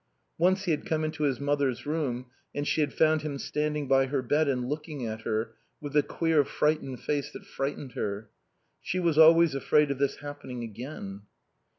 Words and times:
Once 0.39 0.63
he 0.63 0.71
had 0.71 0.83
come 0.83 1.03
into 1.03 1.25
his 1.25 1.39
mother's 1.39 1.85
room 1.85 2.25
and 2.55 2.67
she 2.67 2.81
had 2.81 2.91
found 2.91 3.21
him 3.21 3.37
standing 3.37 3.87
by 3.87 4.07
her 4.07 4.23
bed 4.23 4.47
and 4.47 4.67
looking 4.67 5.05
at 5.05 5.21
her 5.21 5.53
with 5.79 5.93
the 5.93 6.01
queer 6.01 6.43
frightened 6.43 6.99
face 6.99 7.29
that 7.31 7.45
frightened 7.45 7.91
her. 7.91 8.27
She 8.81 8.99
was 8.99 9.19
always 9.19 9.53
afraid 9.53 9.91
of 9.91 9.99
this 9.99 10.15
happening 10.15 10.63
again. 10.63 11.21